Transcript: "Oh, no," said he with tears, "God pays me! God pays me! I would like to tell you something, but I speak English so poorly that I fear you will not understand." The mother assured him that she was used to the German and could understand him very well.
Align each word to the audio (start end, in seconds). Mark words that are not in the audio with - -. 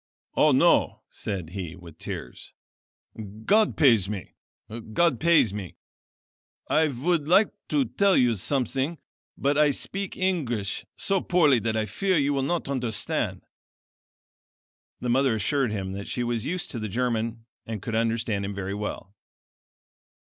"Oh, 0.35 0.51
no," 0.51 1.03
said 1.11 1.51
he 1.51 1.75
with 1.75 1.99
tears, 1.99 2.53
"God 3.45 3.77
pays 3.77 4.09
me! 4.09 4.33
God 4.93 5.19
pays 5.19 5.53
me! 5.53 5.75
I 6.67 6.87
would 6.87 7.27
like 7.27 7.51
to 7.67 7.85
tell 7.85 8.17
you 8.17 8.33
something, 8.33 8.97
but 9.37 9.59
I 9.59 9.69
speak 9.69 10.17
English 10.17 10.87
so 10.97 11.21
poorly 11.21 11.59
that 11.59 11.77
I 11.77 11.85
fear 11.85 12.17
you 12.17 12.33
will 12.33 12.41
not 12.41 12.67
understand." 12.67 13.43
The 15.01 15.09
mother 15.09 15.35
assured 15.35 15.71
him 15.71 15.91
that 15.91 16.07
she 16.07 16.23
was 16.23 16.47
used 16.47 16.71
to 16.71 16.79
the 16.79 16.89
German 16.89 17.45
and 17.67 17.79
could 17.79 17.93
understand 17.93 18.43
him 18.43 18.55
very 18.55 18.73
well. 18.73 19.13